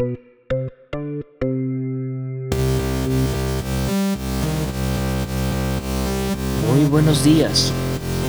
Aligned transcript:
Muy 0.00 0.10
buenos 6.88 7.24
días, 7.24 7.72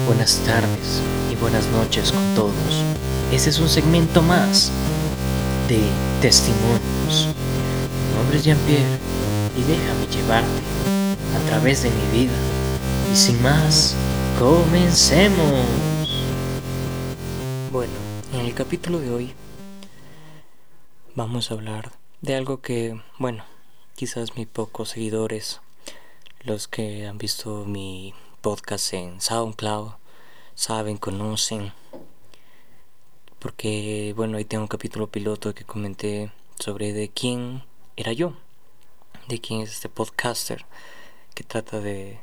buenas 0.08 0.38
tardes 0.48 1.04
y 1.32 1.36
buenas 1.36 1.68
noches 1.68 2.12
con 2.12 2.34
todos. 2.34 2.56
Este 3.32 3.52
es 3.52 3.60
un 3.60 3.70
segmento 3.70 4.24
más 4.24 4.72
de 5.68 5.80
testimonios. 6.24 7.28
Mi 7.28 8.18
nombre 8.18 8.38
es 8.40 8.46
Jean-Pierre 8.46 8.98
y 9.56 9.62
déjame 9.62 10.08
llevarte 10.08 10.62
a 11.36 11.50
través 11.50 11.84
de 11.84 11.92
mi 11.92 12.20
vida. 12.20 12.34
Y 13.14 13.16
sin 13.16 13.40
más, 13.44 13.94
comencemos. 14.40 15.68
Bueno, 17.72 17.94
en 18.34 18.40
el 18.40 18.56
capítulo 18.56 19.00
de 19.00 19.12
hoy 19.12 19.36
vamos 21.20 21.52
a 21.52 21.56
hablar 21.56 21.92
de 22.22 22.34
algo 22.34 22.62
que, 22.62 22.98
bueno, 23.18 23.44
quizás 23.98 24.38
mis 24.38 24.48
pocos 24.48 24.88
seguidores, 24.88 25.60
los 26.44 26.70
que 26.70 27.08
han 27.08 27.18
visto 27.18 27.66
mi 27.66 28.14
podcast 28.40 28.94
en 28.94 29.20
SoundCloud, 29.20 29.96
saben, 30.56 30.96
conocen, 30.96 31.74
porque, 33.38 34.14
bueno, 34.16 34.38
ahí 34.38 34.46
tengo 34.46 34.64
un 34.64 34.70
capítulo 34.70 35.08
piloto 35.08 35.54
que 35.54 35.66
comenté 35.66 36.32
sobre 36.58 36.94
de 36.94 37.10
quién 37.10 37.66
era 37.98 38.14
yo, 38.14 38.38
de 39.28 39.42
quién 39.42 39.60
es 39.60 39.74
este 39.74 39.90
podcaster 39.90 40.66
que 41.36 41.44
trata 41.44 41.82
de 41.82 42.22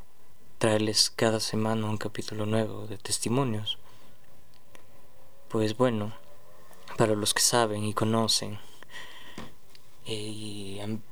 traerles 0.56 1.12
cada 1.14 1.40
semana 1.40 1.84
un 1.84 1.98
capítulo 1.98 2.46
nuevo 2.46 2.86
de 2.86 2.96
testimonios. 2.96 3.76
Pues 5.50 5.76
bueno, 5.76 6.14
para 6.96 7.14
los 7.14 7.34
que 7.34 7.42
saben 7.42 7.84
y 7.84 7.92
conocen 7.92 8.58
y 10.06 10.78
han 10.80 11.02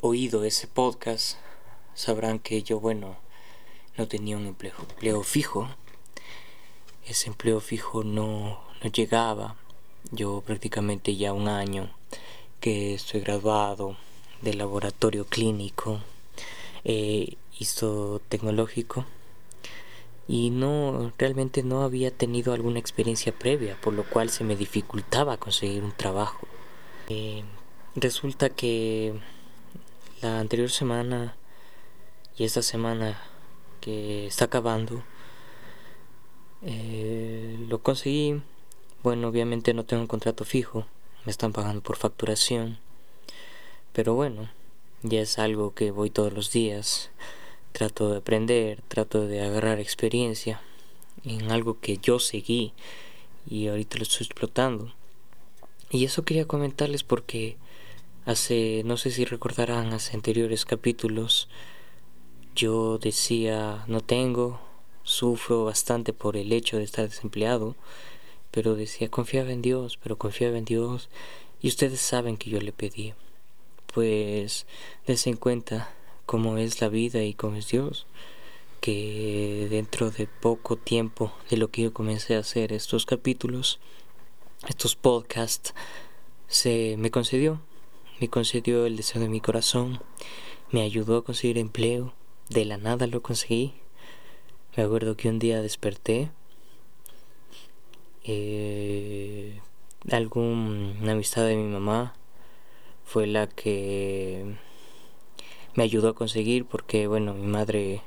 oído 0.00 0.44
ese 0.44 0.66
podcast, 0.66 1.36
sabrán 1.94 2.38
que 2.38 2.62
yo, 2.62 2.78
bueno, 2.78 3.16
no 3.96 4.08
tenía 4.08 4.36
un 4.36 4.46
empleo, 4.46 5.22
fijo. 5.22 5.68
Ese 7.06 7.28
empleo 7.28 7.60
fijo 7.60 8.04
no, 8.04 8.60
no 8.82 8.90
llegaba. 8.90 9.56
Yo 10.10 10.42
prácticamente 10.46 11.16
ya 11.16 11.32
un 11.32 11.48
año 11.48 11.90
que 12.60 12.94
estoy 12.94 13.20
graduado 13.20 13.96
de 14.42 14.54
laboratorio 14.54 15.26
clínico, 15.26 16.00
eh, 16.84 17.36
tecnológico 18.28 19.06
y 20.26 20.50
no 20.50 21.12
realmente 21.18 21.62
no 21.62 21.82
había 21.82 22.10
tenido 22.10 22.52
alguna 22.52 22.78
experiencia 22.78 23.32
previa, 23.32 23.78
por 23.80 23.94
lo 23.94 24.04
cual 24.04 24.30
se 24.30 24.44
me 24.44 24.56
dificultaba 24.56 25.36
conseguir 25.36 25.82
un 25.82 25.92
trabajo. 25.92 26.46
Eh, 27.08 27.44
resulta 27.94 28.50
que 28.50 29.14
la 30.20 30.40
anterior 30.40 30.70
semana 30.70 31.36
y 32.36 32.44
esta 32.44 32.62
semana 32.62 33.22
que 33.80 34.26
está 34.26 34.46
acabando 34.46 35.02
eh, 36.62 37.56
lo 37.68 37.78
conseguí. 37.82 38.42
Bueno 39.02 39.28
obviamente 39.28 39.74
no 39.74 39.84
tengo 39.84 40.02
un 40.02 40.08
contrato 40.08 40.44
fijo 40.44 40.86
me 41.24 41.30
están 41.30 41.52
pagando 41.52 41.82
por 41.82 41.96
facturación 41.96 42.78
pero 43.92 44.14
bueno 44.14 44.48
ya 45.02 45.20
es 45.20 45.38
algo 45.38 45.74
que 45.74 45.90
voy 45.90 46.08
todos 46.08 46.32
los 46.32 46.50
días. 46.50 47.10
Trato 47.72 48.10
de 48.10 48.18
aprender 48.18 48.80
trato 48.88 49.26
de 49.26 49.42
agarrar 49.42 49.78
experiencia 49.78 50.62
en 51.24 51.50
algo 51.50 51.78
que 51.80 51.98
yo 51.98 52.18
seguí 52.18 52.72
y 53.46 53.68
ahorita 53.68 53.98
lo 53.98 54.04
estoy 54.04 54.26
explotando. 54.26 54.94
Y 55.90 56.04
eso 56.06 56.24
quería 56.24 56.46
comentarles 56.46 57.04
porque 57.04 57.56
hace 58.24 58.82
no 58.84 58.96
sé 58.96 59.10
si 59.10 59.24
recordarán 59.24 59.92
hace 59.92 60.14
anteriores 60.14 60.64
capítulos 60.64 61.48
yo 62.54 62.98
decía, 62.98 63.84
no 63.88 64.00
tengo, 64.00 64.60
sufro 65.02 65.64
bastante 65.64 66.12
por 66.12 66.36
el 66.36 66.52
hecho 66.52 66.78
de 66.78 66.84
estar 66.84 67.08
desempleado, 67.08 67.74
pero 68.50 68.76
decía, 68.76 69.10
confiaba 69.10 69.50
en 69.50 69.60
Dios, 69.60 69.98
pero 70.00 70.16
confiaba 70.16 70.56
en 70.56 70.64
Dios, 70.64 71.08
y 71.60 71.68
ustedes 71.68 72.00
saben 72.00 72.36
que 72.36 72.50
yo 72.50 72.60
le 72.60 72.72
pedí. 72.72 73.14
Pues 73.92 74.66
des 75.06 75.26
en 75.26 75.36
cuenta 75.36 75.92
cómo 76.26 76.56
es 76.58 76.80
la 76.80 76.88
vida 76.88 77.22
y 77.24 77.34
cómo 77.34 77.56
es 77.56 77.68
Dios, 77.68 78.06
que 78.80 79.66
dentro 79.70 80.10
de 80.10 80.26
poco 80.26 80.76
tiempo 80.76 81.32
de 81.50 81.56
lo 81.56 81.68
que 81.68 81.82
yo 81.82 81.92
comencé 81.92 82.36
a 82.36 82.40
hacer 82.40 82.72
estos 82.72 83.06
capítulos, 83.06 83.80
estos 84.68 84.94
podcasts, 84.94 85.74
se 86.46 86.96
me 86.98 87.10
concedió, 87.10 87.60
me 88.20 88.28
concedió 88.28 88.86
el 88.86 88.96
deseo 88.96 89.20
de 89.20 89.28
mi 89.28 89.40
corazón, 89.40 90.00
me 90.70 90.82
ayudó 90.82 91.18
a 91.18 91.24
conseguir 91.24 91.58
empleo, 91.58 92.14
de 92.48 92.64
la 92.64 92.76
nada 92.76 93.06
lo 93.06 93.22
conseguí. 93.22 93.74
Me 94.76 94.82
acuerdo 94.82 95.16
que 95.16 95.28
un 95.28 95.38
día 95.38 95.62
desperté. 95.62 96.30
Eh, 98.24 99.60
alguna 100.10 101.12
amistad 101.12 101.46
de 101.46 101.56
mi 101.56 101.70
mamá 101.70 102.14
fue 103.04 103.26
la 103.26 103.46
que 103.46 104.56
me 105.74 105.82
ayudó 105.82 106.10
a 106.10 106.14
conseguir 106.14 106.64
porque 106.64 107.06
bueno 107.06 107.34
mi 107.34 107.46
madre 107.46 108.02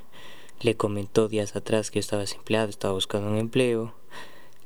le 0.62 0.76
comentó 0.76 1.28
días 1.28 1.56
atrás 1.56 1.92
que 1.92 2.00
estaba 2.00 2.22
desempleado 2.22 2.70
estaba 2.70 2.94
buscando 2.94 3.30
un 3.30 3.38
empleo 3.38 3.94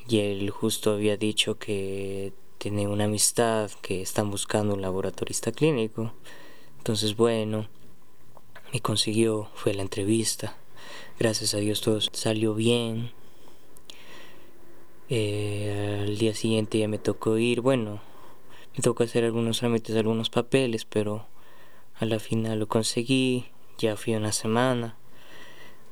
y 0.07 0.19
él 0.19 0.50
justo 0.50 0.94
había 0.94 1.18
dicho 1.18 1.57
que 1.57 2.34
tiene 2.61 2.88
una 2.88 3.05
amistad 3.05 3.72
que 3.81 4.01
están 4.01 4.29
buscando 4.29 4.75
un 4.75 4.81
laboratorista 4.81 5.51
clínico 5.51 6.13
entonces 6.77 7.16
bueno 7.16 7.67
me 8.73 8.79
consiguió 8.79 9.49
fue 9.53 9.73
la 9.73 9.81
entrevista. 9.81 10.55
Gracias 11.19 11.53
a 11.53 11.57
Dios 11.57 11.81
todo 11.81 12.00
salió 12.00 12.53
bien. 12.53 13.11
Eh, 15.09 16.05
al 16.07 16.17
día 16.17 16.33
siguiente 16.33 16.79
ya 16.79 16.88
me 16.88 16.97
tocó 16.97 17.38
ir, 17.38 17.59
bueno, 17.59 18.00
me 18.73 18.81
tocó 18.81 19.03
hacer 19.03 19.25
algunos 19.25 19.59
trámites, 19.59 19.94
algunos 19.97 20.29
papeles, 20.29 20.85
pero 20.85 21.27
a 21.95 22.05
la 22.05 22.19
final 22.19 22.59
lo 22.59 22.67
conseguí, 22.69 23.47
ya 23.77 23.97
fui 23.97 24.16
una 24.16 24.31
semana. 24.31 24.95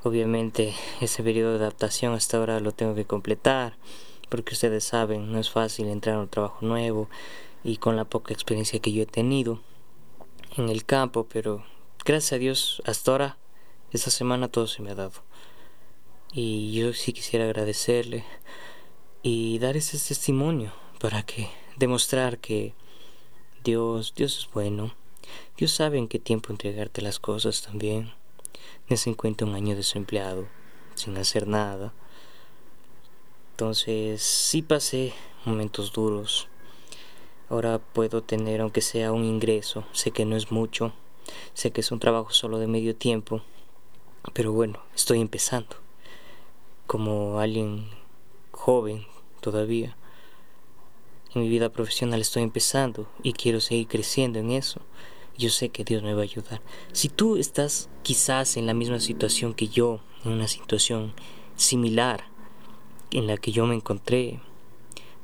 Obviamente 0.03 0.73
ese 1.01 1.21
periodo 1.21 1.57
de 1.57 1.65
adaptación 1.65 2.13
hasta 2.13 2.37
ahora 2.37 2.61
lo 2.61 2.71
tengo 2.71 2.95
que 2.95 3.03
completar, 3.03 3.75
porque 4.29 4.53
ustedes 4.53 4.83
saben, 4.83 5.31
no 5.31 5.39
es 5.39 5.49
fácil 5.49 5.87
entrar 5.87 6.15
a 6.15 6.21
un 6.21 6.29
trabajo 6.29 6.65
nuevo 6.65 7.09
y 7.63 7.77
con 7.77 7.95
la 7.95 8.05
poca 8.05 8.33
experiencia 8.33 8.79
que 8.79 8.93
yo 8.93 9.03
he 9.03 9.07
tenido 9.07 9.61
en 10.57 10.69
el 10.69 10.85
campo, 10.85 11.27
pero 11.31 11.65
gracias 12.05 12.33
a 12.33 12.37
Dios, 12.37 12.81
hasta 12.85 13.11
ahora, 13.11 13.37
esta 13.91 14.11
semana 14.11 14.47
todo 14.47 14.67
se 14.67 14.81
me 14.81 14.91
ha 14.91 14.95
dado. 14.95 15.23
Y 16.31 16.73
yo 16.73 16.93
sí 16.93 17.11
quisiera 17.11 17.45
agradecerle 17.45 18.23
y 19.23 19.59
dar 19.59 19.75
ese 19.77 19.97
testimonio 19.97 20.71
para 20.99 21.23
que 21.23 21.49
demostrar 21.77 22.37
que 22.37 22.73
Dios, 23.63 24.13
Dios 24.15 24.37
es 24.37 24.53
bueno. 24.53 24.93
Dios 25.57 25.71
sabe 25.71 25.97
en 25.97 26.07
qué 26.07 26.19
tiempo 26.19 26.51
entregarte 26.51 27.01
las 27.01 27.19
cosas 27.19 27.61
también. 27.61 28.13
Me 28.87 28.97
se 28.97 29.09
encuentra 29.09 29.47
un 29.47 29.55
año 29.55 29.75
desempleado, 29.75 30.47
sin 30.95 31.17
hacer 31.17 31.47
nada. 31.47 31.93
Entonces, 33.59 34.21
sí 34.21 34.61
pasé 34.61 35.11
momentos 35.43 35.91
duros. 35.91 36.47
Ahora 37.49 37.77
puedo 37.77 38.23
tener, 38.23 38.61
aunque 38.61 38.79
sea 38.79 39.11
un 39.11 39.25
ingreso, 39.25 39.83
sé 39.91 40.11
que 40.11 40.23
no 40.23 40.37
es 40.37 40.49
mucho, 40.49 40.93
Sé 41.53 41.71
que 41.71 41.81
es 41.81 41.91
un 41.91 41.99
trabajo 41.99 42.31
solo 42.31 42.57
de 42.57 42.67
medio 42.67 42.95
tiempo, 42.95 43.41
pero 44.31 44.53
bueno, 44.53 44.79
estoy 44.95 45.19
empezando. 45.19 45.75
Como 46.87 47.39
alguien 47.39 47.89
joven 48.51 49.05
todavía. 49.41 49.97
En 51.35 51.41
mi 51.41 51.49
vida 51.49 51.67
profesional 51.67 52.21
estoy 52.21 52.43
empezando 52.43 53.09
y 53.23 53.33
quiero 53.33 53.59
seguir 53.59 53.89
creciendo 53.89 54.39
en 54.39 54.51
eso. 54.51 54.79
Yo 55.37 55.49
sé 55.49 55.67
que 55.67 55.83
Dios 55.83 56.01
me 56.01 56.13
va 56.13 56.21
a 56.21 56.23
ayudar. 56.23 56.61
Si 56.93 57.09
tú 57.09 57.35
estás 57.35 57.89
quizás 58.03 58.55
en 58.55 58.67
la 58.67 58.73
misma 58.73 59.01
situación 59.01 59.53
que 59.53 59.67
yo, 59.67 59.99
en 60.23 60.31
una 60.31 60.47
situación 60.47 61.13
similar 61.57 62.38
en 63.11 63.27
la 63.27 63.37
que 63.37 63.51
yo 63.51 63.65
me 63.65 63.75
encontré, 63.75 64.39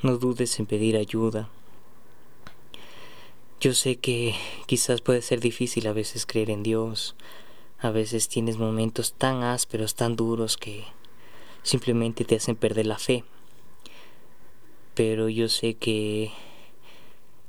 no 0.02 0.18
dudes 0.18 0.60
en 0.60 0.66
pedir 0.66 0.98
ayuda, 0.98 1.50
yo 3.60 3.74
sé 3.74 3.96
que 3.96 4.36
quizás 4.68 5.02
puede 5.02 5.22
ser 5.22 5.40
difícil 5.40 5.88
a 5.88 5.94
veces 5.94 6.26
creer 6.26 6.50
en 6.50 6.62
Dios, 6.62 7.16
a 7.80 7.90
veces 7.90 8.28
tienes 8.28 8.58
momentos 8.58 9.14
tan 9.14 9.44
ásperos, 9.44 9.96
tan 9.96 10.16
duros 10.16 10.58
que 10.58 10.84
simplemente 11.64 12.26
te 12.26 12.36
hacen 12.36 12.56
perder 12.56 12.86
la 12.86 13.00
fe. 13.00 13.24
Pero 14.94 15.30
yo 15.30 15.50
sé 15.50 15.74
que 15.74 16.32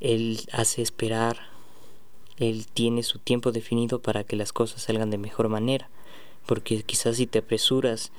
Él 0.00 0.40
hace 0.52 0.80
esperar, 0.80 1.38
Él 2.38 2.66
tiene 2.66 3.02
su 3.02 3.18
tiempo 3.18 3.52
definido 3.52 4.00
para 4.00 4.24
que 4.24 4.36
las 4.36 4.52
cosas 4.52 4.82
salgan 4.82 5.10
de 5.10 5.18
mejor 5.18 5.48
manera. 5.48 5.90
Porque 6.46 6.82
quizás 6.82 7.16
si 7.16 7.26
te 7.26 7.40
apresuras, 7.40 8.10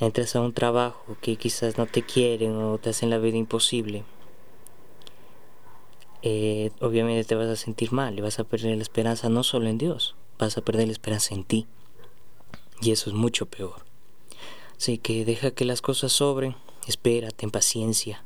entras 0.00 0.36
a 0.36 0.40
un 0.40 0.52
trabajo 0.52 1.16
que 1.20 1.36
quizás 1.36 1.78
no 1.78 1.86
te 1.86 2.02
quieren 2.02 2.56
o 2.56 2.78
te 2.78 2.90
hacen 2.90 3.10
la 3.10 3.18
vida 3.18 3.36
imposible 3.36 4.04
eh, 6.22 6.72
obviamente 6.80 7.22
te 7.24 7.36
vas 7.36 7.48
a 7.48 7.56
sentir 7.56 7.92
mal 7.92 8.18
y 8.18 8.22
vas 8.22 8.38
a 8.40 8.44
perder 8.44 8.76
la 8.76 8.82
esperanza 8.82 9.28
no 9.28 9.44
solo 9.44 9.68
en 9.68 9.78
Dios, 9.78 10.16
vas 10.38 10.58
a 10.58 10.62
perder 10.62 10.86
la 10.86 10.92
esperanza 10.92 11.34
en 11.34 11.44
ti. 11.44 11.66
Y 12.80 12.90
eso 12.90 13.10
es 13.10 13.14
mucho 13.14 13.46
peor. 13.46 13.84
Así 14.76 14.98
que 14.98 15.24
deja 15.24 15.50
que 15.52 15.64
las 15.64 15.82
cosas 15.82 16.12
sobren, 16.12 16.56
espera, 16.86 17.30
ten 17.30 17.50
paciencia, 17.50 18.24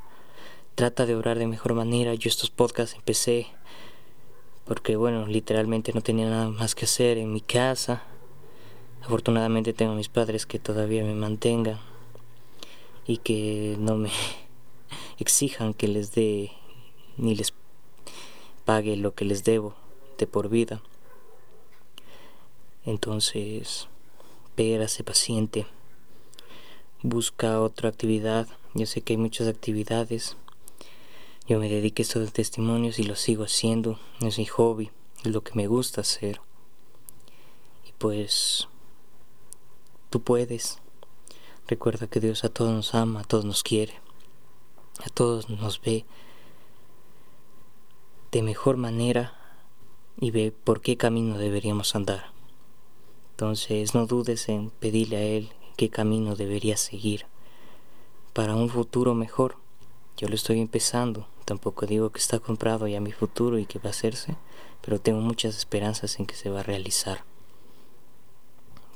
trata 0.75 1.07
de 1.07 1.15
orar 1.15 1.39
de 1.39 1.47
mejor 1.47 1.75
manera. 1.75 2.15
Yo 2.15 2.29
estos 2.29 2.51
podcasts 2.51 2.97
empecé 2.97 3.49
porque, 4.67 4.97
bueno, 4.97 5.27
literalmente 5.27 5.93
no 5.93 6.03
tenía 6.03 6.29
nada 6.29 6.49
más 6.49 6.75
que 6.75 6.85
hacer 6.85 7.19
en 7.19 7.33
mi 7.33 7.41
casa. 7.41 8.03
Afortunadamente 9.05 9.73
tengo 9.73 9.93
a 9.93 9.97
mis 9.97 10.09
padres 10.09 10.47
que 10.47 10.61
todavía 10.61 11.03
me 11.03 11.15
mantengan 11.15 11.81
y 13.05 13.19
que 13.19 13.77
no 13.79 13.97
me 13.97 14.11
exijan 15.19 15.75
que 15.75 15.89
les 15.89 16.15
dé 16.15 16.53
ni 17.17 17.35
les 17.35 17.53
pague 18.65 18.97
lo 18.97 19.13
que 19.15 19.25
les 19.25 19.43
debo 19.43 19.75
de 20.19 20.27
por 20.27 20.49
vida. 20.49 20.83
Entonces, 22.85 23.89
espérase 24.45 25.03
paciente, 25.03 25.67
busca 27.03 27.61
otra 27.61 27.89
actividad. 27.89 28.47
Yo 28.75 28.87
sé 28.87 29.01
que 29.01 29.15
hay 29.15 29.17
muchas 29.17 29.49
actividades. 29.49 30.37
Yo 31.49 31.59
me 31.59 31.69
dediqué 31.69 32.03
a 32.03 32.05
esto 32.05 32.21
de 32.21 32.29
testimonios 32.29 33.01
y 33.01 33.03
lo 33.03 33.17
sigo 33.17 33.45
haciendo. 33.45 33.99
Es 34.21 34.39
mi 34.39 34.47
hobby, 34.47 34.91
es 35.25 35.33
lo 35.33 35.43
que 35.43 35.55
me 35.55 35.67
gusta 35.67 36.03
hacer. 36.03 36.41
Y 37.87 37.93
pues, 37.99 38.69
tú 40.13 40.21
puedes. 40.21 40.79
Recuerda 41.67 42.07
que 42.07 42.21
Dios 42.21 42.45
a 42.45 42.51
todos 42.51 42.71
nos 42.71 42.95
ama, 42.95 43.21
a 43.21 43.25
todos 43.25 43.47
nos 43.47 43.63
quiere, 43.63 43.95
a 45.03 45.09
todos 45.09 45.49
nos 45.49 45.81
ve 45.81 46.05
de 48.31 48.43
mejor 48.43 48.77
manera 48.77 49.35
y 50.21 50.31
ve 50.31 50.53
por 50.53 50.83
qué 50.83 50.99
camino 50.99 51.39
deberíamos 51.39 51.97
andar. 51.97 52.27
Entonces 53.31 53.95
no 53.95 54.07
dudes 54.07 54.51
en 54.51 54.69
pedirle 54.69 55.17
a 55.17 55.23
Él 55.23 55.49
qué 55.77 55.89
camino 55.89 56.37
deberías 56.37 56.81
seguir 56.81 57.25
para 58.35 58.55
un 58.55 58.69
futuro 58.69 59.15
mejor. 59.15 59.57
Yo 60.19 60.29
lo 60.29 60.35
estoy 60.35 60.61
empezando, 60.61 61.27
tampoco 61.47 61.87
digo 61.87 62.11
que 62.11 62.19
está 62.19 62.39
comprado 62.39 62.87
ya 62.87 63.01
mi 63.01 63.13
futuro 63.13 63.59
y 63.59 63.65
que 63.65 63.79
va 63.79 63.89
a 63.89 63.97
hacerse, 63.97 64.37
pero 64.83 65.01
tengo 65.01 65.21
muchas 65.21 65.57
esperanzas 65.57 66.19
en 66.19 66.27
que 66.27 66.35
se 66.35 66.51
va 66.51 66.61
a 66.61 66.65
realizar. 66.65 67.32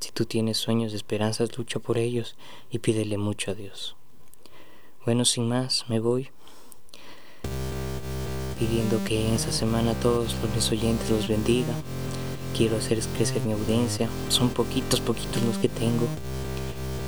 Si 0.01 0.13
tú 0.13 0.27
tienes 0.27 0.59
sueños, 0.59 0.93
esperanzas, 0.93 1.57
lucha 1.57 1.79
por 1.79 1.99
ellos 1.99 2.37
y 2.71 2.79
pídele 2.79 3.19
mucho 3.19 3.51
a 3.51 3.55
Dios. 3.55 3.97
Bueno, 5.05 5.25
sin 5.25 5.49
más, 5.49 5.85
me 5.89 6.01
voy 6.01 6.31
pidiendo 8.59 9.03
que 9.05 9.27
en 9.27 9.35
esta 9.35 9.53
semana 9.53 9.95
todos 9.95 10.35
los 10.55 10.73
oyentes 10.73 11.11
los 11.11 11.29
bendiga. 11.29 11.73
Quiero 12.57 12.77
hacer 12.77 13.01
crecer 13.17 13.43
mi 13.43 13.53
audiencia. 13.53 14.09
Son 14.29 14.49
poquitos, 14.49 15.01
poquitos 15.01 15.43
los 15.43 15.59
que 15.59 15.69
tengo. 15.69 16.07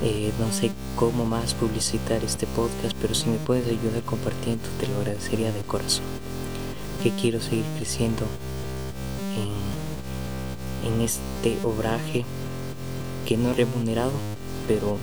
Eh, 0.03 0.33
no 0.39 0.53
sé 0.53 0.71
cómo 0.95 1.25
más 1.25 1.55
publicitar 1.55 2.23
este 2.23 2.47
podcast, 2.47 2.97
pero 3.01 3.15
si 3.15 3.29
me 3.29 3.39
puedes 3.39 3.67
ayudar 3.67 4.03
compartiendo, 4.03 4.65
te 4.79 4.87
lo 4.87 4.97
agradecería 4.99 5.53
de 5.53 5.61
corazón. 5.63 6.05
Que 7.03 7.11
quiero 7.11 7.41
seguir 7.41 7.65
creciendo 7.77 8.25
en, 10.85 10.93
en 10.93 11.01
este 11.01 11.59
obraje 11.65 12.25
que 13.29 13.37
no 13.37 13.53
remunerado, 13.53 14.13
pero 14.67 14.97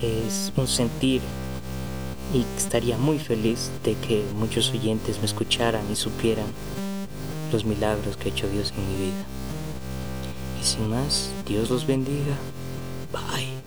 es 0.00 0.50
un 0.56 0.66
sentir 0.66 1.20
y 2.32 2.46
estaría 2.56 2.96
muy 2.96 3.18
feliz 3.18 3.70
de 3.84 3.94
que 3.94 4.24
muchos 4.36 4.70
oyentes 4.70 5.18
me 5.18 5.26
escucharan 5.26 5.82
y 5.92 5.96
supieran 5.96 6.46
los 7.52 7.66
milagros 7.66 8.16
que 8.16 8.30
ha 8.30 8.32
hecho 8.32 8.48
Dios 8.48 8.72
en 8.74 8.88
mi 8.88 9.04
vida. 9.04 9.24
Y 10.62 10.64
sin 10.64 10.88
más, 10.88 11.30
Dios 11.46 11.68
los 11.68 11.86
bendiga. 11.86 12.38
Bye. 13.12 13.59